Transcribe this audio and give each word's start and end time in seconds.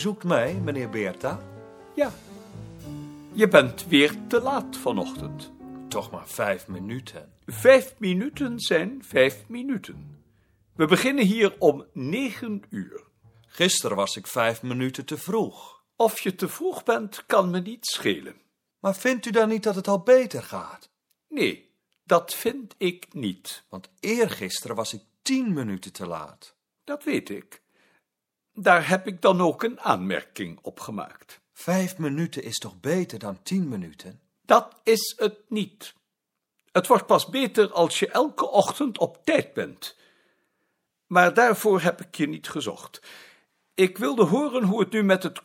zoekt 0.00 0.24
mij, 0.24 0.54
meneer 0.54 0.90
Beerta? 0.90 1.40
Ja. 1.94 2.12
Je 3.32 3.48
bent 3.48 3.86
weer 3.86 4.16
te 4.28 4.40
laat 4.40 4.76
vanochtend. 4.76 5.52
Toch 5.88 6.10
maar 6.10 6.28
vijf 6.28 6.68
minuten. 6.68 7.32
Vijf 7.46 7.94
minuten 7.98 8.60
zijn 8.60 9.04
vijf 9.04 9.44
minuten. 9.48 10.24
We 10.74 10.86
beginnen 10.86 11.24
hier 11.24 11.54
om 11.58 11.84
negen 11.92 12.62
uur. 12.70 13.02
Gisteren 13.46 13.96
was 13.96 14.16
ik 14.16 14.26
vijf 14.26 14.62
minuten 14.62 15.04
te 15.04 15.16
vroeg. 15.18 15.84
Of 15.96 16.20
je 16.20 16.34
te 16.34 16.48
vroeg 16.48 16.82
bent, 16.82 17.26
kan 17.26 17.50
me 17.50 17.60
niet 17.60 17.86
schelen. 17.86 18.36
Maar 18.78 18.96
vindt 18.96 19.26
u 19.26 19.30
dan 19.30 19.48
niet 19.48 19.62
dat 19.62 19.74
het 19.74 19.88
al 19.88 20.02
beter 20.02 20.42
gaat? 20.42 20.90
Nee, 21.28 21.74
dat 22.04 22.34
vind 22.34 22.74
ik 22.78 23.14
niet. 23.14 23.64
Want 23.68 23.90
eergisteren 24.00 24.76
was 24.76 24.92
ik 24.92 25.02
tien 25.22 25.52
minuten 25.52 25.92
te 25.92 26.06
laat. 26.06 26.54
Dat 26.84 27.04
weet 27.04 27.30
ik. 27.30 27.59
Daar 28.52 28.88
heb 28.88 29.06
ik 29.06 29.22
dan 29.22 29.40
ook 29.40 29.62
een 29.62 29.80
aanmerking 29.80 30.58
op 30.62 30.80
gemaakt. 30.80 31.40
Vijf 31.52 31.98
minuten 31.98 32.42
is 32.42 32.58
toch 32.58 32.80
beter 32.80 33.18
dan 33.18 33.42
tien 33.42 33.68
minuten? 33.68 34.20
Dat 34.42 34.80
is 34.82 35.14
het 35.16 35.38
niet. 35.48 35.94
Het 36.72 36.86
wordt 36.86 37.06
pas 37.06 37.28
beter 37.28 37.72
als 37.72 37.98
je 37.98 38.10
elke 38.10 38.48
ochtend 38.48 38.98
op 38.98 39.24
tijd 39.24 39.52
bent. 39.52 39.96
Maar 41.06 41.34
daarvoor 41.34 41.80
heb 41.80 42.00
ik 42.00 42.14
je 42.14 42.28
niet 42.28 42.48
gezocht. 42.48 43.02
Ik 43.74 43.98
wilde 43.98 44.24
horen 44.24 44.62
hoe 44.62 44.80
het 44.80 44.90
nu 44.90 45.02
met 45.02 45.22
het 45.22 45.42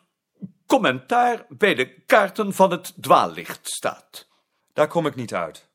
commentaar 0.65 1.45
bij 1.49 1.75
de 1.75 1.99
kaarten 1.99 2.53
van 2.53 2.71
het 2.71 2.93
dwaallicht 3.02 3.67
staat. 3.67 4.27
Daar 4.73 4.87
kom 4.87 5.05
ik 5.05 5.15
niet 5.15 5.33
uit. 5.33 5.69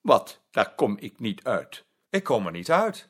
Wat, 0.00 0.40
daar 0.50 0.74
kom 0.74 0.96
ik 0.98 1.20
niet 1.20 1.44
uit? 1.44 1.84
Ik 2.10 2.24
kom 2.24 2.46
er 2.46 2.52
niet 2.52 2.70
uit. 2.70 3.08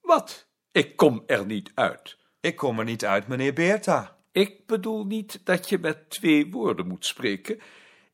Wat, 0.00 0.46
ik 0.72 0.96
kom 0.96 1.22
er 1.26 1.46
niet 1.46 1.70
uit? 1.74 2.16
Ik 2.40 2.56
kom 2.56 2.78
er 2.78 2.84
niet 2.84 3.04
uit, 3.04 3.28
meneer 3.28 3.52
Beerta. 3.52 4.16
Ik 4.32 4.66
bedoel 4.66 5.06
niet 5.06 5.40
dat 5.44 5.68
je 5.68 5.78
met 5.78 6.10
twee 6.10 6.50
woorden 6.50 6.86
moet 6.86 7.06
spreken. 7.06 7.60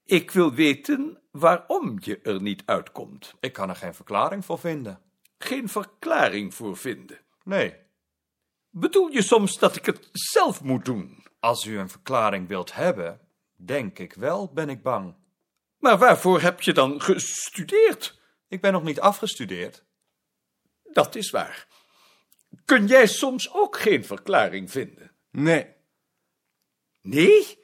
Ik 0.05 0.31
wil 0.31 0.53
weten 0.53 1.21
waarom 1.31 1.97
je 2.01 2.21
er 2.23 2.43
niet 2.43 2.63
uitkomt. 2.67 3.35
Ik 3.41 3.53
kan 3.53 3.69
er 3.69 3.77
geen 3.77 3.95
verklaring 3.95 4.45
voor 4.45 4.59
vinden. 4.59 5.01
Geen 5.39 5.69
verklaring 5.69 6.55
voor 6.55 6.77
vinden. 6.77 7.19
Nee. 7.43 7.77
Bedoel 8.71 9.09
je 9.09 9.23
soms 9.23 9.59
dat 9.59 9.77
ik 9.77 9.87
het 9.87 10.09
zelf 10.13 10.63
moet 10.63 10.85
doen? 10.85 11.27
Als 11.41 11.65
u 11.65 11.79
een 11.79 11.89
verklaring 11.89 12.49
wilt 12.49 12.75
hebben, 12.75 13.21
denk 13.57 13.99
ik 13.99 14.13
wel, 14.13 14.53
ben 14.53 14.69
ik 14.69 14.83
bang. 14.83 15.15
Maar 15.79 15.99
waarvoor 15.99 16.41
heb 16.41 16.63
je 16.63 16.73
dan 16.73 17.01
gestudeerd? 17.01 18.21
Ik 18.49 18.61
ben 18.61 18.73
nog 18.73 18.83
niet 18.83 19.01
afgestudeerd. 19.01 19.85
Dat 20.93 21.15
is 21.15 21.31
waar. 21.31 21.67
Kun 22.65 22.87
jij 22.87 23.07
soms 23.07 23.53
ook 23.53 23.79
geen 23.79 24.05
verklaring 24.05 24.71
vinden? 24.71 25.13
Nee. 25.31 25.67
Nee? 27.01 27.59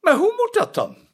Maar 0.00 0.16
hoe 0.16 0.34
moet 0.36 0.54
dat 0.54 0.74
dan? 0.74 1.08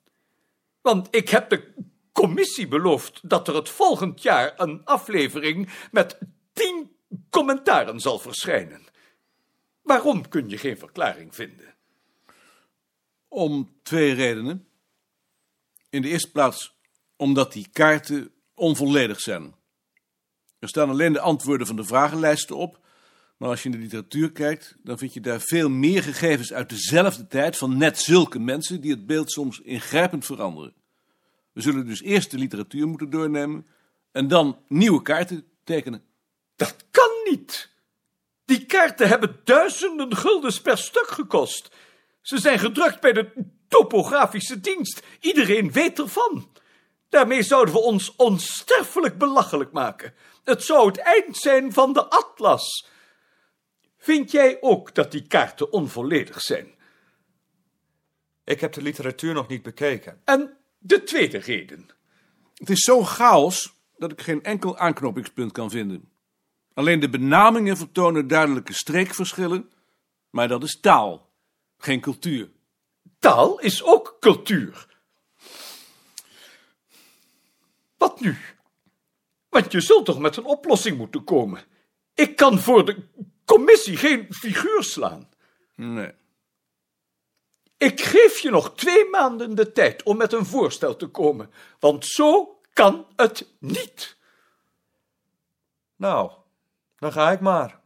Want 0.81 1.09
ik 1.11 1.29
heb 1.29 1.51
de 1.51 1.75
commissie 2.13 2.69
beloofd 2.69 3.29
dat 3.29 3.49
er 3.49 3.55
het 3.55 3.69
volgend 3.69 4.23
jaar 4.23 4.53
een 4.57 4.85
aflevering 4.85 5.71
met 5.91 6.19
tien 6.53 6.97
commentaren 7.31 8.01
zal 8.01 8.19
verschijnen. 8.19 8.85
Waarom 9.83 10.29
kun 10.29 10.49
je 10.49 10.59
geen 10.59 10.79
verklaring 10.79 11.35
vinden? 11.35 11.75
Om 13.29 13.79
twee 13.83 14.13
redenen. 14.13 14.69
In 15.91 16.03
de 16.03 16.09
eerste 16.09 16.31
plaats 16.31 16.79
omdat 17.17 17.53
die 17.53 17.69
kaarten 17.73 18.33
onvolledig 18.55 19.21
zijn. 19.21 19.55
Er 20.61 20.69
staan 20.69 20.91
alleen 20.91 21.13
de 21.13 21.21
antwoorden 21.21 21.67
van 21.67 21.77
de 21.77 21.85
vragenlijsten 21.85 22.57
op, 22.57 22.79
maar 23.37 23.49
als 23.49 23.63
je 23.63 23.69
in 23.69 23.75
de 23.75 23.83
literatuur 23.83 24.33
kijkt, 24.33 24.77
dan 24.83 24.99
vind 24.99 25.15
je 25.15 25.21
daar 25.21 25.41
veel 25.41 25.71
meer 25.71 26.03
gegevens 26.03 26.53
uit 26.53 26.69
dezelfde 26.69 27.27
tijd 27.27 27.57
van 27.57 27.77
net 27.77 27.99
zulke 27.99 28.39
mensen 28.39 28.81
die 28.81 28.91
het 28.91 29.07
beeld 29.07 29.33
soms 29.33 29.61
ingrijpend 29.61 30.25
veranderen. 30.25 30.75
We 31.53 31.61
zullen 31.61 31.87
dus 31.87 32.03
eerst 32.03 32.31
de 32.31 32.39
literatuur 32.39 32.89
moeten 32.89 33.11
doornemen 33.11 33.67
en 34.13 34.29
dan 34.29 34.59
nieuwe 34.69 35.03
kaarten 35.03 35.45
tekenen. 35.65 36.03
Dat 36.57 36.77
kan 36.91 37.11
niet. 37.31 37.71
Die 38.45 38.67
kaarten 38.67 39.09
hebben 39.09 39.41
duizenden 39.45 40.17
guldens 40.17 40.61
per 40.61 40.79
stuk 40.79 41.09
gekost. 41.09 41.71
Ze 42.21 42.39
zijn 42.39 42.59
gedrukt 42.59 43.01
bij 43.01 43.13
de 43.13 43.31
topografische 43.69 44.61
dienst. 44.61 45.03
Iedereen 45.21 45.73
weet 45.73 45.99
ervan. 45.99 46.49
Daarmee 47.11 47.43
zouden 47.43 47.75
we 47.75 47.81
ons 47.81 48.17
onsterfelijk 48.17 49.19
belachelijk 49.19 49.73
maken. 49.73 50.15
Het 50.45 50.63
zou 50.63 50.87
het 50.87 50.99
eind 50.99 51.37
zijn 51.37 51.73
van 51.73 51.93
de 51.93 52.05
atlas. 52.05 52.89
Vind 53.99 54.31
jij 54.31 54.59
ook 54.61 54.95
dat 54.95 55.11
die 55.11 55.27
kaarten 55.27 55.73
onvolledig 55.73 56.41
zijn? 56.41 56.75
Ik 58.45 58.61
heb 58.61 58.73
de 58.73 58.83
literatuur 58.83 59.35
nog 59.35 59.49
niet 59.49 59.63
bekeken. 59.63 60.21
En 60.25 60.57
de 60.79 61.03
tweede 61.03 61.39
reden. 61.39 61.89
Het 62.55 62.71
is 62.71 62.81
zo'n 62.81 63.07
chaos 63.07 63.75
dat 63.99 64.13
ik 64.13 64.21
geen 64.21 64.43
enkel 64.43 64.79
aanknopingspunt 64.79 65.53
kan 65.53 65.71
vinden. 65.71 66.11
Alleen 66.75 67.01
de 67.01 67.09
benamingen 67.09 67.77
vertonen 67.77 68.27
duidelijke 68.27 68.73
streekverschillen, 68.73 69.71
maar 70.31 70.49
dat 70.49 70.63
is 70.63 70.81
taal, 70.81 71.31
geen 71.79 72.01
cultuur. 72.01 72.51
Taal 73.19 73.59
is 73.59 73.83
ook 73.83 74.17
cultuur. 74.21 74.90
Wat 78.01 78.21
nu? 78.21 78.37
Want 79.49 79.73
je 79.73 79.81
zult 79.81 80.05
toch 80.05 80.19
met 80.19 80.37
een 80.37 80.45
oplossing 80.45 80.99
moeten 80.99 81.25
komen. 81.25 81.65
Ik 82.15 82.37
kan 82.37 82.59
voor 82.59 82.85
de 82.85 83.09
commissie 83.45 83.97
geen 83.97 84.27
figuur 84.35 84.83
slaan. 84.83 85.29
Nee. 85.75 86.13
Ik 87.77 88.01
geef 88.01 88.39
je 88.39 88.51
nog 88.51 88.75
twee 88.75 89.09
maanden 89.09 89.55
de 89.55 89.73
tijd 89.73 90.03
om 90.03 90.17
met 90.17 90.33
een 90.33 90.47
voorstel 90.47 90.97
te 90.97 91.07
komen, 91.07 91.51
want 91.79 92.07
zo 92.07 92.61
kan 92.73 93.07
het 93.17 93.49
niet. 93.59 94.17
Nou, 95.97 96.31
dan 96.97 97.13
ga 97.13 97.31
ik 97.31 97.41
maar. 97.41 97.81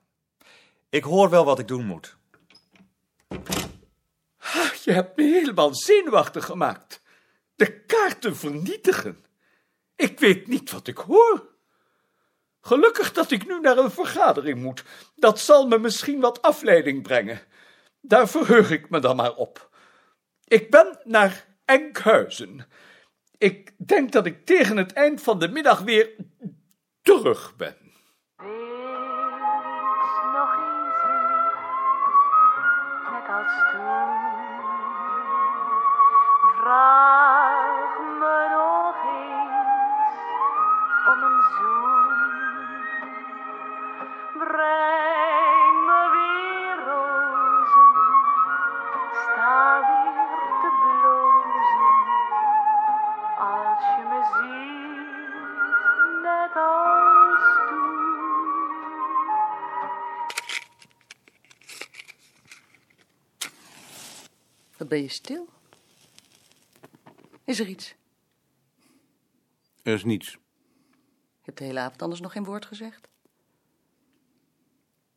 Ik 0.89 1.05
hoor 1.05 1.31
wel 1.31 1.45
wat 1.45 1.59
ik 1.59 1.69
doen 1.69 1.87
moet. 1.87 2.17
Je 4.85 4.93
hebt 4.93 5.17
me 5.17 5.23
helemaal 5.23 5.75
zenuwachtig 5.75 6.45
gemaakt. 6.45 7.01
De 7.55 7.81
kaarten 7.81 8.37
vernietigen. 8.37 9.25
Ik 9.97 10.19
weet 10.19 10.47
niet 10.47 10.71
wat 10.71 10.87
ik 10.87 10.99
hoor. 10.99 11.53
Gelukkig 12.61 13.13
dat 13.13 13.31
ik 13.31 13.47
nu 13.47 13.61
naar 13.61 13.79
een 13.79 13.91
vergadering 13.91 14.63
moet. 14.63 14.85
Dat 15.17 15.41
zal 15.41 15.67
me 15.67 15.79
misschien 15.79 16.21
wat 16.21 16.43
afleiding 16.43 17.03
brengen. 17.03 17.41
Daar 18.01 18.29
verheug 18.29 18.71
ik 18.71 18.91
me 18.91 18.99
dan 18.99 19.17
maar 19.17 19.35
op. 19.35 19.71
Ik 20.45 20.71
ben 20.71 20.99
naar 21.05 21.47
Enkhuizen. 21.65 22.67
Ik 23.39 23.73
denk 23.77 24.13
dat 24.13 24.27
ik 24.27 24.47
tegen 24.47 24.77
het 24.77 24.93
eind 24.93 25.23
van 25.23 25.39
de 25.39 25.49
middag 25.49 25.81
weer 25.81 26.11
terug 27.03 27.57
ben. 27.57 27.77
Wat 64.85 64.93
ben 64.93 65.03
je 65.03 65.09
stil? 65.09 65.49
Is 67.45 67.61
er 67.61 67.67
iets? 67.67 67.95
Er 69.83 69.95
is 69.95 70.05
niets. 70.05 70.31
Je 70.31 71.43
hebt 71.43 71.59
de 71.59 71.65
hele 71.65 71.79
avond 71.79 72.03
anders 72.03 72.21
nog 72.21 72.33
geen 72.33 72.45
woord 72.45 72.67
gezegd. 72.67 73.09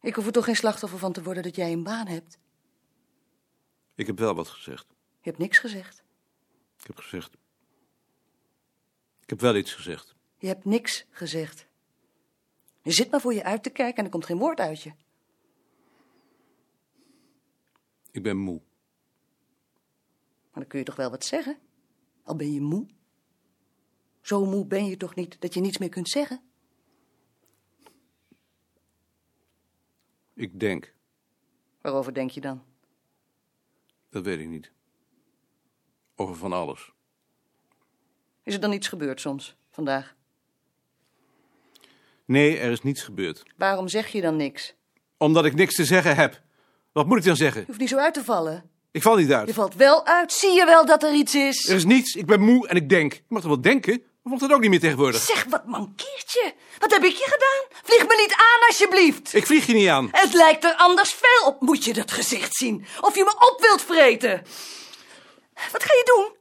Ik 0.01 0.15
hoef 0.15 0.25
er 0.25 0.31
toch 0.31 0.45
geen 0.45 0.55
slachtoffer 0.55 0.99
van 0.99 1.13
te 1.13 1.23
worden 1.23 1.43
dat 1.43 1.55
jij 1.55 1.71
een 1.71 1.83
baan 1.83 2.07
hebt. 2.07 2.37
Ik 3.95 4.07
heb 4.07 4.19
wel 4.19 4.35
wat 4.35 4.47
gezegd. 4.47 4.85
Je 5.21 5.29
hebt 5.29 5.37
niks 5.37 5.57
gezegd. 5.57 6.03
Ik 6.79 6.87
heb 6.87 6.97
gezegd. 6.97 7.33
Ik 9.21 9.29
heb 9.29 9.39
wel 9.39 9.55
iets 9.55 9.73
gezegd. 9.73 10.15
Je 10.37 10.47
hebt 10.47 10.65
niks 10.65 11.05
gezegd. 11.09 11.67
Je 12.81 12.91
zit 12.91 13.11
maar 13.11 13.21
voor 13.21 13.33
je 13.33 13.43
uit 13.43 13.63
te 13.63 13.69
kijken 13.69 13.97
en 13.97 14.03
er 14.03 14.11
komt 14.11 14.25
geen 14.25 14.37
woord 14.37 14.59
uit 14.59 14.81
je. 14.81 14.93
Ik 18.11 18.23
ben 18.23 18.37
moe. 18.37 18.61
Maar 20.57 20.65
dan 20.65 20.75
kun 20.75 20.86
je 20.86 20.92
toch 20.92 21.04
wel 21.04 21.09
wat 21.09 21.25
zeggen? 21.25 21.57
Al 22.24 22.36
ben 22.36 22.54
je 22.54 22.62
moe. 22.62 22.88
Zo 24.21 24.45
moe 24.45 24.65
ben 24.65 24.86
je 24.86 24.98
toch 24.98 25.15
niet 25.15 25.42
dat 25.42 25.54
je 25.54 25.59
niets 25.59 25.77
meer 25.77 25.89
kunt 25.89 26.09
zeggen? 26.09 26.42
Ik 30.33 30.59
denk. 30.59 30.94
Waarover 31.81 32.13
denk 32.13 32.31
je 32.31 32.42
dan? 32.42 32.63
Dat 34.09 34.24
weet 34.24 34.39
ik 34.39 34.48
niet. 34.48 34.71
Over 36.15 36.36
van 36.36 36.54
alles. 36.54 36.92
Is 38.44 38.54
er 38.54 38.59
dan 38.59 38.74
iets 38.74 38.88
gebeurd 38.88 39.21
soms, 39.21 39.56
vandaag? 39.69 40.15
Nee, 42.25 42.57
er 42.57 42.71
is 42.71 42.81
niets 42.81 43.04
gebeurd. 43.04 43.44
Waarom 43.57 43.88
zeg 43.88 44.07
je 44.07 44.21
dan 44.21 44.36
niks? 44.36 44.75
Omdat 45.18 45.45
ik 45.45 45.54
niks 45.54 45.75
te 45.75 45.86
zeggen 45.86 46.15
heb. 46.15 46.42
Wat 46.92 47.07
moet 47.07 47.18
ik 47.18 47.24
dan 47.24 47.36
zeggen? 47.36 47.62
Je 47.62 47.68
hoeft 47.68 47.80
niet 47.80 47.89
zo 47.89 47.98
uit 47.98 48.13
te 48.13 48.24
vallen. 48.24 48.76
Ik 48.91 49.01
val 49.01 49.15
niet 49.15 49.27
Je 49.27 49.35
uit. 49.35 49.53
valt 49.53 49.75
wel 49.75 50.05
uit. 50.05 50.33
Zie 50.33 50.51
je 50.51 50.65
wel 50.65 50.85
dat 50.85 51.03
er 51.03 51.13
iets 51.13 51.35
is? 51.35 51.69
Er 51.69 51.75
is 51.75 51.85
niets, 51.85 52.15
ik 52.15 52.25
ben 52.25 52.41
moe 52.41 52.67
en 52.67 52.75
ik 52.75 52.89
denk. 52.89 53.13
Je 53.13 53.21
mag 53.27 53.41
toch 53.41 53.51
wel 53.51 53.61
denken? 53.61 53.93
Of 54.23 54.31
mocht 54.33 54.41
dat 54.41 54.51
ook 54.51 54.61
niet 54.61 54.69
meer 54.69 54.79
tegenwoordig? 54.79 55.21
Zeg, 55.21 55.43
wat 55.49 55.65
mankeert 55.65 56.31
je? 56.31 56.53
Wat 56.79 56.91
heb 56.91 57.03
ik 57.03 57.15
je 57.15 57.23
gedaan? 57.23 57.81
Vlieg 57.83 58.07
me 58.07 58.15
niet 58.21 58.33
aan, 58.33 58.67
alsjeblieft. 58.67 59.33
Ik 59.33 59.45
vlieg 59.45 59.65
je 59.65 59.73
niet 59.73 59.87
aan. 59.87 60.07
Het 60.11 60.33
lijkt 60.33 60.63
er 60.63 60.73
anders 60.75 61.13
veel 61.13 61.47
op. 61.47 61.61
Moet 61.61 61.83
je 61.85 61.93
dat 61.93 62.11
gezicht 62.11 62.55
zien? 62.55 62.85
Of 63.01 63.15
je 63.15 63.23
me 63.23 63.51
op 63.51 63.61
wilt 63.61 63.81
vreten? 63.81 64.41
Wat 65.71 65.83
ga 65.83 65.93
je 65.93 66.03
doen? 66.15 66.35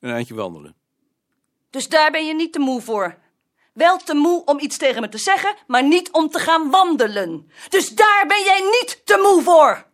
Een 0.00 0.10
eindje 0.16 0.34
wandelen. 0.34 0.76
Dus 1.70 1.88
daar 1.88 2.10
ben 2.10 2.26
je 2.26 2.34
niet 2.34 2.52
te 2.52 2.58
moe 2.58 2.80
voor. 2.80 3.18
Wel 3.80 3.96
te 3.98 4.14
moe 4.14 4.44
om 4.44 4.58
iets 4.58 4.76
tegen 4.76 5.00
me 5.00 5.08
te 5.08 5.18
zeggen, 5.18 5.54
maar 5.66 5.82
niet 5.82 6.12
om 6.12 6.30
te 6.30 6.38
gaan 6.38 6.70
wandelen. 6.70 7.50
Dus 7.68 7.88
daar 7.88 8.24
ben 8.26 8.42
jij 8.42 8.60
niet 8.60 9.00
te 9.04 9.16
moe 9.22 9.42
voor. 9.42 9.89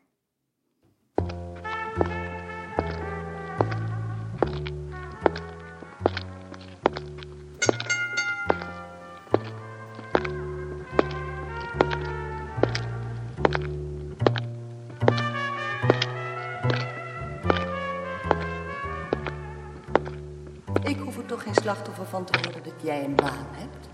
Toch 21.27 21.43
geen 21.43 21.55
slachtoffer 21.55 22.07
van 22.07 22.25
te 22.25 22.39
worden 22.43 22.63
dat 22.63 22.83
jij 22.83 23.05
een 23.05 23.15
baan 23.15 23.47
hebt. 23.51 23.89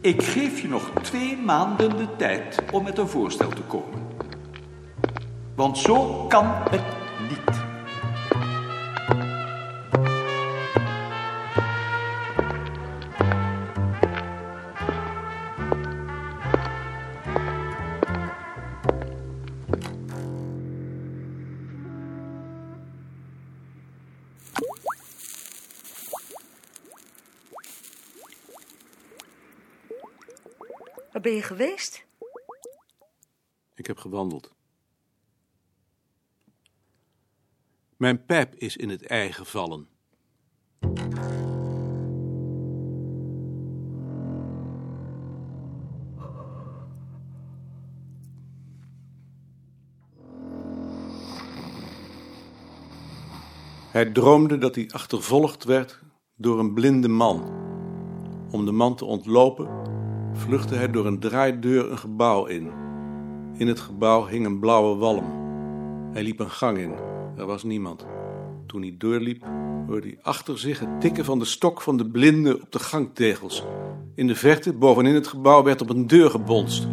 Ik 0.00 0.22
geef 0.22 0.60
je 0.60 0.68
nog 0.68 0.90
twee 1.02 1.36
maanden 1.36 1.96
de 1.96 2.16
tijd 2.16 2.58
om 2.72 2.82
met 2.82 2.98
een 2.98 3.08
voorstel 3.08 3.48
te 3.48 3.62
komen. 3.62 4.06
Want 5.54 5.78
zo 5.78 6.26
kan 6.26 6.46
het 6.70 7.01
ben 31.22 31.32
je 31.32 31.42
geweest? 31.42 32.04
Ik 33.74 33.86
heb 33.86 33.98
gewandeld. 33.98 34.52
Mijn 37.96 38.24
pijp 38.24 38.54
is 38.54 38.76
in 38.76 38.88
het 38.88 39.06
ei 39.06 39.32
gevallen. 39.32 39.88
Hij 53.90 54.10
droomde 54.12 54.58
dat 54.58 54.74
hij 54.74 54.90
achtervolgd 54.90 55.64
werd 55.64 56.00
door 56.36 56.58
een 56.58 56.74
blinde 56.74 57.08
man. 57.08 57.60
Om 58.50 58.64
de 58.64 58.72
man 58.72 58.96
te 58.96 59.04
ontlopen 59.04 59.82
vluchtte 60.32 60.74
hij 60.74 60.90
door 60.90 61.06
een 61.06 61.18
draaideur 61.18 61.90
een 61.90 61.98
gebouw 61.98 62.46
in. 62.46 62.70
In 63.52 63.66
het 63.66 63.80
gebouw 63.80 64.26
hing 64.26 64.46
een 64.46 64.58
blauwe 64.58 64.96
walm. 64.96 65.24
Hij 66.12 66.22
liep 66.22 66.40
een 66.40 66.50
gang 66.50 66.78
in. 66.78 66.92
Er 67.36 67.46
was 67.46 67.62
niemand. 67.62 68.06
Toen 68.66 68.82
hij 68.82 68.94
doorliep, 68.98 69.44
hoorde 69.86 70.06
hij 70.06 70.18
achter 70.22 70.58
zich 70.58 70.80
het 70.80 71.00
tikken 71.00 71.24
van 71.24 71.38
de 71.38 71.44
stok 71.44 71.80
van 71.80 71.96
de 71.96 72.06
blinde 72.06 72.60
op 72.60 72.72
de 72.72 72.78
gangtegels. 72.78 73.64
In 74.14 74.26
de 74.26 74.34
verte, 74.34 74.72
bovenin 74.72 75.14
het 75.14 75.26
gebouw, 75.26 75.62
werd 75.62 75.80
op 75.80 75.90
een 75.90 76.06
deur 76.06 76.30
gebonst. 76.30 76.88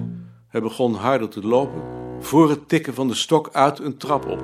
Hij 0.47 0.61
begon 0.61 0.93
harder 0.93 1.29
te 1.29 1.47
lopen, 1.47 1.81
voor 2.19 2.49
het 2.49 2.67
tikken 2.67 2.93
van 2.93 3.07
de 3.07 3.13
stok 3.13 3.49
uit 3.51 3.79
een 3.79 3.97
trap 3.97 4.25
op. 4.25 4.43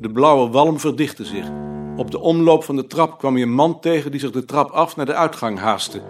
De 0.00 0.10
blauwe 0.10 0.50
walm 0.50 0.80
verdichtte 0.80 1.24
zich. 1.24 1.50
Op 1.96 2.10
de 2.10 2.20
omloop 2.20 2.64
van 2.64 2.76
de 2.76 2.86
trap 2.86 3.18
kwam 3.18 3.34
hij 3.34 3.42
een 3.42 3.54
man 3.54 3.80
tegen 3.80 4.10
die 4.10 4.20
zich 4.20 4.30
de 4.30 4.44
trap 4.44 4.70
af 4.70 4.96
naar 4.96 5.06
de 5.06 5.14
uitgang 5.14 5.58
haastte. 5.58 6.02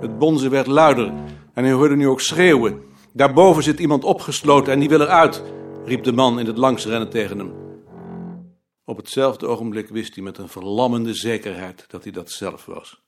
Het 0.00 0.18
bonzen 0.18 0.50
werd 0.50 0.66
luider 0.66 1.12
en 1.54 1.64
hij 1.64 1.72
hoorde 1.72 1.96
nu 1.96 2.08
ook 2.08 2.20
schreeuwen. 2.20 2.82
Daarboven 3.12 3.62
zit 3.62 3.80
iemand 3.80 4.04
opgesloten 4.04 4.72
en 4.72 4.78
die 4.78 4.88
wil 4.88 5.00
eruit, 5.00 5.42
riep 5.84 6.04
de 6.04 6.12
man 6.12 6.38
in 6.38 6.46
het 6.46 6.58
langsrennen 6.58 7.10
tegen 7.10 7.38
hem. 7.38 7.52
Op 8.84 8.96
hetzelfde 8.96 9.46
ogenblik 9.46 9.88
wist 9.88 10.14
hij 10.14 10.24
met 10.24 10.38
een 10.38 10.48
verlammende 10.48 11.14
zekerheid 11.14 11.84
dat 11.88 12.02
hij 12.02 12.12
dat 12.12 12.30
zelf 12.30 12.64
was. 12.64 13.02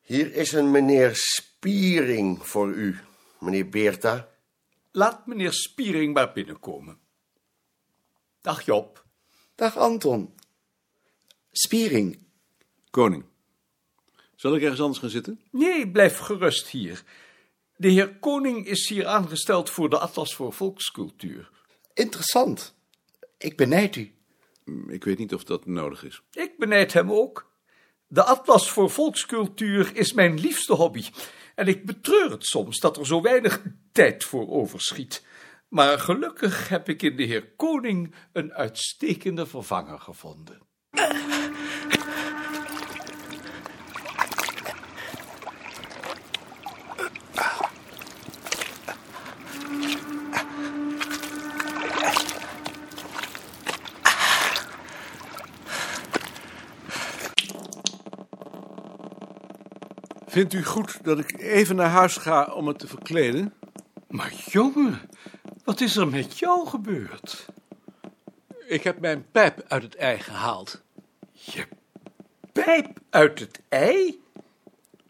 Hier 0.00 0.34
is 0.34 0.52
een 0.52 0.70
meneer 0.70 1.10
Spiering 1.14 2.46
voor 2.46 2.68
u, 2.68 2.98
meneer 3.38 3.68
Beerta. 3.68 4.28
Laat 4.92 5.26
meneer 5.26 5.52
Spiering 5.52 6.14
maar 6.14 6.32
binnenkomen. 6.32 6.98
Dag 8.40 8.64
Job. 8.64 9.04
Dag 9.54 9.76
Anton. 9.76 10.34
Spiering. 11.50 12.25
Koning, 12.90 13.24
zal 14.34 14.54
ik 14.54 14.62
ergens 14.62 14.80
anders 14.80 14.98
gaan 14.98 15.10
zitten? 15.10 15.40
Nee, 15.50 15.90
blijf 15.90 16.18
gerust 16.18 16.68
hier. 16.68 17.02
De 17.76 17.88
heer 17.88 18.14
Koning 18.18 18.66
is 18.66 18.88
hier 18.88 19.06
aangesteld 19.06 19.70
voor 19.70 19.90
de 19.90 19.98
Atlas 19.98 20.34
voor 20.34 20.52
Volkscultuur. 20.52 21.50
Interessant. 21.94 22.74
Ik 23.38 23.56
benijd 23.56 23.96
u. 23.96 24.14
Ik 24.88 25.04
weet 25.04 25.18
niet 25.18 25.34
of 25.34 25.44
dat 25.44 25.66
nodig 25.66 26.04
is. 26.04 26.22
Ik 26.32 26.58
benijd 26.58 26.92
hem 26.92 27.12
ook. 27.12 27.50
De 28.06 28.24
Atlas 28.24 28.70
voor 28.70 28.90
Volkscultuur 28.90 29.96
is 29.96 30.12
mijn 30.12 30.40
liefste 30.40 30.74
hobby. 30.74 31.04
En 31.54 31.66
ik 31.66 31.86
betreur 31.86 32.30
het 32.30 32.46
soms 32.46 32.80
dat 32.80 32.96
er 32.96 33.06
zo 33.06 33.22
weinig 33.22 33.62
tijd 33.92 34.24
voor 34.24 34.48
overschiet. 34.48 35.24
Maar 35.68 35.98
gelukkig 35.98 36.68
heb 36.68 36.88
ik 36.88 37.02
in 37.02 37.16
de 37.16 37.22
heer 37.22 37.54
Koning 37.56 38.14
een 38.32 38.54
uitstekende 38.54 39.46
vervanger 39.46 40.00
gevonden. 40.00 40.60
Vindt 60.36 60.52
u 60.52 60.64
goed 60.64 61.04
dat 61.04 61.18
ik 61.18 61.40
even 61.40 61.76
naar 61.76 61.90
huis 61.90 62.16
ga 62.16 62.44
om 62.44 62.66
het 62.66 62.78
te 62.78 62.86
verkleden? 62.86 63.54
Maar 64.08 64.32
jongen, 64.46 65.00
wat 65.64 65.80
is 65.80 65.96
er 65.96 66.08
met 66.08 66.38
jou 66.38 66.66
gebeurd? 66.66 67.46
Ik 68.66 68.82
heb 68.82 69.00
mijn 69.00 69.26
pijp 69.32 69.64
uit 69.68 69.82
het 69.82 69.94
ei 69.94 70.18
gehaald. 70.18 70.82
Je 71.32 71.66
pijp 72.52 72.98
uit 73.10 73.38
het 73.38 73.60
ei? 73.68 74.22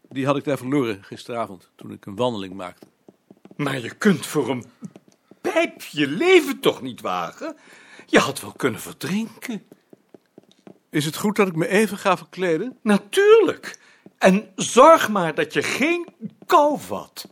Die 0.09 0.25
had 0.25 0.37
ik 0.37 0.43
daar 0.43 0.57
verloren 0.57 1.03
gisteravond 1.03 1.69
toen 1.75 1.91
ik 1.91 2.05
een 2.05 2.15
wandeling 2.15 2.53
maakte. 2.53 2.87
Maar 3.55 3.79
je 3.79 3.95
kunt 3.95 4.25
voor 4.25 4.49
een 4.49 4.65
pijp 5.41 5.81
je 5.81 6.07
leven 6.07 6.59
toch 6.59 6.81
niet 6.81 7.01
wagen? 7.01 7.55
Je 8.05 8.19
had 8.19 8.41
wel 8.41 8.53
kunnen 8.53 8.81
verdrinken. 8.81 9.63
Is 10.89 11.05
het 11.05 11.17
goed 11.17 11.35
dat 11.35 11.47
ik 11.47 11.55
me 11.55 11.67
even 11.67 11.97
ga 11.97 12.17
verkleden? 12.17 12.77
Natuurlijk. 12.81 13.85
En 14.17 14.51
zorg 14.55 15.09
maar 15.09 15.35
dat 15.35 15.53
je 15.53 15.63
geen 15.63 16.07
kou 16.45 16.79
vat. 16.79 17.29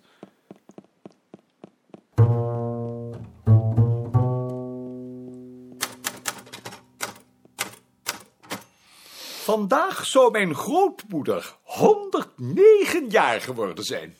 Vandaag 9.45 10.05
zou 10.05 10.31
mijn 10.31 10.55
grootmoeder 10.55 11.57
109 11.63 13.09
jaar 13.09 13.41
geworden 13.41 13.83
zijn. 13.83 14.17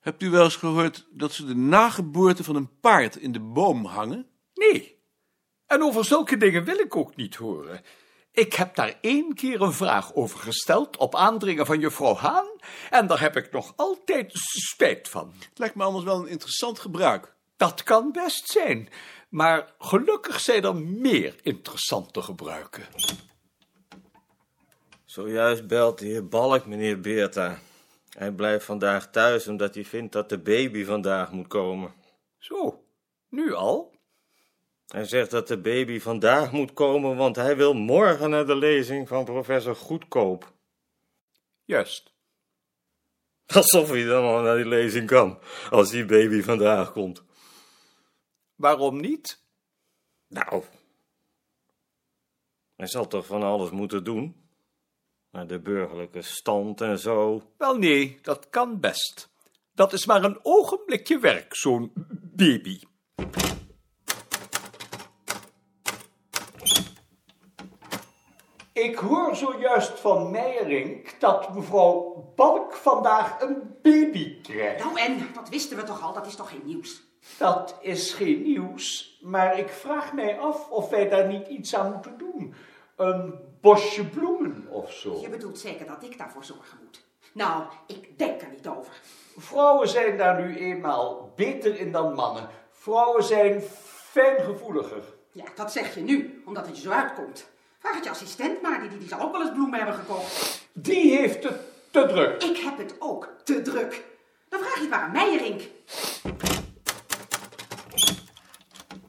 Hebt 0.00 0.22
u 0.22 0.30
wel 0.30 0.44
eens 0.44 0.56
gehoord 0.56 1.06
dat 1.10 1.32
ze 1.32 1.44
de 1.46 1.54
nageboorte 1.54 2.44
van 2.44 2.56
een 2.56 2.78
paard 2.80 3.16
in 3.16 3.32
de 3.32 3.40
boom 3.40 3.84
hangen? 3.84 4.26
Nee, 4.54 4.98
En 5.66 5.82
over 5.82 6.04
zulke 6.04 6.36
dingen 6.36 6.64
wil 6.64 6.78
ik 6.78 6.96
ook 6.96 7.16
niet 7.16 7.34
horen. 7.34 7.80
Ik 8.36 8.54
heb 8.54 8.74
daar 8.74 8.98
één 9.00 9.34
keer 9.34 9.60
een 9.60 9.72
vraag 9.72 10.14
over 10.14 10.38
gesteld 10.38 10.96
op 10.96 11.14
aandringen 11.14 11.66
van 11.66 11.80
juffrouw 11.80 12.14
Haan, 12.14 12.46
en 12.90 13.06
daar 13.06 13.20
heb 13.20 13.36
ik 13.36 13.52
nog 13.52 13.72
altijd 13.76 14.30
spijt 14.34 15.08
van. 15.08 15.34
Het 15.38 15.58
lijkt 15.58 15.74
me 15.74 15.84
anders 15.84 16.04
wel 16.04 16.20
een 16.20 16.28
interessant 16.28 16.78
gebruik. 16.78 17.34
Dat 17.56 17.82
kan 17.82 18.12
best 18.12 18.48
zijn, 18.48 18.88
maar 19.28 19.74
gelukkig 19.78 20.40
zijn 20.40 20.64
er 20.64 20.76
meer 20.76 21.34
interessante 21.42 22.22
gebruiken. 22.22 22.84
Zojuist 25.04 25.66
belt 25.66 25.98
de 25.98 26.06
heer 26.06 26.28
Balk, 26.28 26.66
meneer 26.66 27.00
Beerta. 27.00 27.58
Hij 28.10 28.32
blijft 28.32 28.64
vandaag 28.64 29.10
thuis 29.10 29.48
omdat 29.48 29.74
hij 29.74 29.84
vindt 29.84 30.12
dat 30.12 30.28
de 30.28 30.38
baby 30.38 30.84
vandaag 30.84 31.32
moet 31.32 31.48
komen. 31.48 31.94
Zo, 32.38 32.84
nu 33.28 33.54
al? 33.54 33.95
Hij 34.86 35.04
zegt 35.04 35.30
dat 35.30 35.48
de 35.48 35.60
baby 35.60 36.00
vandaag 36.00 36.52
moet 36.52 36.72
komen, 36.72 37.16
want 37.16 37.36
hij 37.36 37.56
wil 37.56 37.74
morgen 37.74 38.30
naar 38.30 38.46
de 38.46 38.56
lezing 38.56 39.08
van 39.08 39.24
professor 39.24 39.76
Goedkoop. 39.76 40.52
Juist. 41.64 42.14
Alsof 43.54 43.88
hij 43.88 44.04
dan 44.04 44.24
al 44.24 44.40
naar 44.42 44.56
die 44.56 44.66
lezing 44.66 45.06
kan, 45.06 45.38
als 45.70 45.90
die 45.90 46.04
baby 46.04 46.42
vandaag 46.42 46.92
komt. 46.92 47.24
Waarom 48.54 49.00
niet? 49.00 49.44
Nou, 50.28 50.64
hij 52.76 52.86
zal 52.86 53.06
toch 53.06 53.26
van 53.26 53.42
alles 53.42 53.70
moeten 53.70 54.04
doen? 54.04 54.44
Naar 55.30 55.46
de 55.46 55.60
burgerlijke 55.60 56.22
stand 56.22 56.80
en 56.80 56.98
zo. 56.98 57.52
Wel 57.58 57.78
nee, 57.78 58.18
dat 58.22 58.48
kan 58.48 58.80
best. 58.80 59.30
Dat 59.72 59.92
is 59.92 60.06
maar 60.06 60.24
een 60.24 60.38
ogenblikje 60.42 61.18
werk, 61.18 61.54
zo'n 61.54 61.92
baby. 62.34 62.80
Ik 68.96 69.02
hoor 69.02 69.36
zojuist 69.36 70.00
van 70.00 70.30
Meijerink 70.30 71.20
dat 71.20 71.54
mevrouw 71.54 72.24
Balk 72.36 72.74
vandaag 72.74 73.40
een 73.40 73.76
baby 73.82 74.40
krijgt. 74.40 74.84
Nou 74.84 75.00
en, 75.00 75.28
dat 75.34 75.48
wisten 75.48 75.76
we 75.76 75.82
toch 75.82 76.02
al, 76.02 76.12
dat 76.12 76.26
is 76.26 76.34
toch 76.34 76.50
geen 76.50 76.62
nieuws? 76.64 77.02
Dat 77.38 77.76
is 77.80 78.12
geen 78.12 78.42
nieuws, 78.42 79.18
maar 79.22 79.58
ik 79.58 79.68
vraag 79.68 80.12
mij 80.12 80.38
af 80.38 80.70
of 80.70 80.88
wij 80.88 81.08
daar 81.08 81.26
niet 81.26 81.48
iets 81.48 81.74
aan 81.74 81.92
moeten 81.92 82.18
doen. 82.18 82.54
Een 82.96 83.34
bosje 83.60 84.04
bloemen 84.08 84.66
of 84.68 84.92
zo. 84.92 85.18
Je 85.20 85.28
bedoelt 85.28 85.58
zeker 85.58 85.86
dat 85.86 86.02
ik 86.02 86.18
daarvoor 86.18 86.44
zorgen 86.44 86.78
moet. 86.82 87.04
Nou, 87.32 87.62
ik 87.86 88.18
denk 88.18 88.42
er 88.42 88.50
niet 88.50 88.68
over. 88.68 89.00
Vrouwen 89.36 89.88
zijn 89.88 90.16
daar 90.16 90.42
nu 90.42 90.56
eenmaal 90.56 91.32
beter 91.34 91.78
in 91.78 91.92
dan 91.92 92.14
mannen. 92.14 92.48
Vrouwen 92.70 93.24
zijn 93.24 93.62
fijngevoeliger. 94.10 95.02
Ja, 95.32 95.44
dat 95.54 95.72
zeg 95.72 95.94
je 95.94 96.00
nu, 96.00 96.42
omdat 96.46 96.66
het 96.66 96.76
je 96.76 96.82
zo 96.82 96.90
uitkomt. 96.90 97.54
Vraag 97.78 97.94
het 97.94 98.04
je 98.04 98.10
assistent 98.10 98.62
maar, 98.62 98.80
die, 98.80 98.88
die, 98.88 98.98
die 98.98 99.08
zal 99.08 99.20
ook 99.20 99.32
wel 99.32 99.40
eens 99.40 99.52
bloemen 99.52 99.78
hebben 99.78 99.96
gekocht. 99.96 100.68
Die 100.72 101.16
heeft 101.16 101.44
het 101.44 101.60
te 101.90 102.06
druk. 102.06 102.42
Ik 102.42 102.56
heb 102.56 102.78
het 102.78 102.96
ook 102.98 103.34
te 103.44 103.62
druk. 103.62 104.04
Dan 104.48 104.60
vraag 104.60 104.74
je 104.74 104.80
het 104.80 104.90
maar 104.90 105.00
aan 105.00 105.12
Meijerink. 105.12 105.62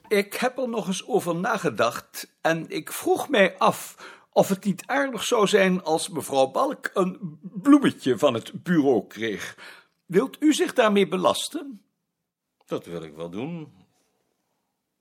Ik 0.07 0.33
heb 0.33 0.57
er 0.57 0.69
nog 0.69 0.87
eens 0.87 1.07
over 1.07 1.35
nagedacht 1.35 2.35
en 2.41 2.69
ik 2.69 2.91
vroeg 2.91 3.29
mij 3.29 3.57
af 3.57 3.95
of 4.31 4.47
het 4.47 4.63
niet 4.63 4.83
aardig 4.85 5.23
zou 5.23 5.47
zijn 5.47 5.83
als 5.83 6.09
mevrouw 6.09 6.47
Balk 6.47 6.89
een 6.93 7.39
bloemetje 7.41 8.17
van 8.17 8.33
het 8.33 8.63
bureau 8.63 9.07
kreeg. 9.07 9.57
Wilt 10.05 10.37
u 10.39 10.53
zich 10.53 10.73
daarmee 10.73 11.07
belasten? 11.07 11.81
Dat 12.65 12.85
wil 12.85 13.01
ik 13.01 13.15
wel 13.15 13.29
doen. 13.29 13.73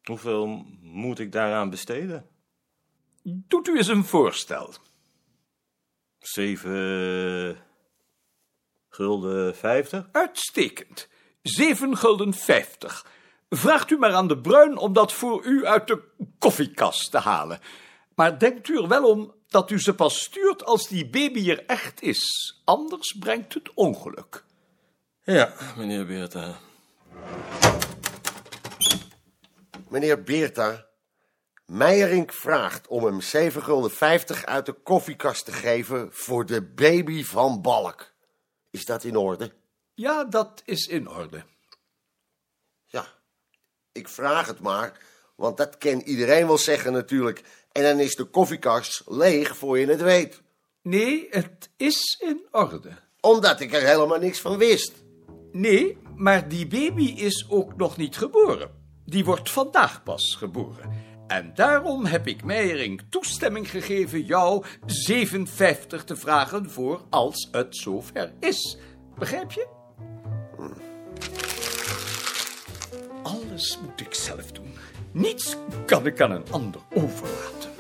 Hoeveel 0.03 0.65
moet 0.81 1.19
ik 1.19 1.33
daaraan 1.33 1.71
besteden? 1.71 2.29
Doet 3.29 3.69
u 3.69 3.77
eens 3.77 3.89
een 3.89 4.05
voorstel. 4.05 4.75
Zeven 6.19 7.59
gulden 8.89 9.57
vijftig? 9.57 10.09
Uitstekend. 10.13 11.09
Zeven 11.43 11.97
gulden 11.97 12.35
vijftig. 12.35 13.07
Vraagt 13.49 13.91
u 13.91 13.99
maar 13.99 14.15
aan 14.15 14.29
de 14.29 14.39
Bruin 14.39 14.77
om 14.77 14.93
dat 14.93 15.13
voor 15.13 15.45
u 15.45 15.67
uit 15.67 15.87
de 15.87 16.03
koffiekast 16.39 17.11
te 17.11 17.19
halen. 17.19 17.61
Maar 18.15 18.39
denkt 18.39 18.69
u 18.69 18.77
er 18.77 18.89
wel 18.89 19.11
om 19.11 19.35
dat 19.49 19.71
u 19.71 19.81
ze 19.81 19.95
pas 19.95 20.19
stuurt 20.19 20.65
als 20.65 20.89
die 20.89 21.09
baby 21.09 21.51
er 21.51 21.67
echt 21.67 22.03
is. 22.03 22.55
Anders 22.65 23.17
brengt 23.19 23.55
het 23.55 23.75
ongeluk. 23.75 24.45
Ja, 25.23 25.53
meneer 25.77 26.07
Beerta. 26.07 26.59
Meneer 29.89 30.23
Beerta, 30.23 30.87
Meijerink 31.67 32.33
vraagt 32.33 32.87
om 32.87 33.05
hem 33.05 33.21
7 33.21 33.63
gulden 33.63 33.91
50 33.91 34.45
uit 34.45 34.67
de 34.67 34.73
koffiekast 34.73 35.45
te 35.45 35.53
geven 35.53 36.09
voor 36.13 36.47
de 36.47 36.63
baby 36.63 37.25
van 37.25 37.63
Balk. 37.63 38.13
Is 38.71 38.85
dat 38.85 39.05
in 39.05 39.17
orde? 39.17 39.53
Ja, 39.95 40.25
dat 40.25 40.63
is 40.65 40.87
in 40.87 41.09
orde. 41.09 41.45
Ja, 42.85 43.07
ik 43.93 44.09
vraag 44.09 44.47
het 44.47 44.61
maar, 44.61 45.01
want 45.37 45.57
dat 45.57 45.79
kan 45.79 46.01
iedereen 46.01 46.47
wel 46.47 46.59
zeggen 46.59 46.93
natuurlijk. 46.93 47.43
En 47.73 47.83
dan 47.83 48.01
is 48.01 48.15
de 48.15 48.25
koffiekast 48.25 49.03
leeg 49.07 49.57
voor 49.57 49.79
je 49.79 49.87
het 49.87 50.01
weet. 50.01 50.43
Nee, 50.83 51.27
het 51.31 51.71
is 51.77 52.21
in 52.21 52.47
orde. 52.51 52.93
Omdat 53.21 53.61
ik 53.61 53.73
er 53.73 53.83
helemaal 53.83 54.19
niks 54.19 54.41
van 54.41 54.59
wist. 54.59 54.93
Nee, 55.53 55.99
maar 56.15 56.49
die 56.49 56.67
baby 56.67 57.13
is 57.17 57.47
ook 57.49 57.77
nog 57.77 57.97
niet 57.97 58.17
geboren. 58.17 58.71
Die 59.05 59.25
wordt 59.25 59.51
vandaag 59.51 60.03
pas 60.03 60.37
geboren. 60.39 61.16
En 61.27 61.53
daarom 61.55 62.05
heb 62.05 62.27
ik 62.27 62.45
Meijering 62.45 63.03
toestemming 63.09 63.71
gegeven 63.71 64.23
jou 64.23 64.65
7,50 64.87 66.05
te 66.05 66.17
vragen 66.17 66.71
voor 66.71 67.01
als 67.11 67.49
het 67.53 67.77
zover 67.77 68.33
is. 68.41 68.79
Begrijp 69.19 69.53
je? 69.53 69.67
Alles 73.23 73.79
moet 73.83 74.01
ik 74.01 74.15
zelf 74.15 74.53
doen. 74.53 74.75
Niets 75.13 75.57
kan 75.87 76.07
ik 76.07 76.21
aan 76.21 76.31
een 76.31 76.51
ander 76.51 76.81
overlaten. 76.95 77.76